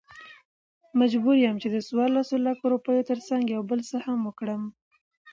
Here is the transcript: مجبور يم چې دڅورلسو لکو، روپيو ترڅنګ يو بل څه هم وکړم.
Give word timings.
مجبور 0.99 1.35
يم 1.45 1.55
چې 1.61 1.67
دڅورلسو 1.75 2.35
لکو، 2.45 2.63
روپيو 2.73 3.07
ترڅنګ 3.09 3.43
يو 3.55 3.61
بل 3.69 3.79
څه 3.89 3.97
هم 4.05 4.19
وکړم. 4.27 4.61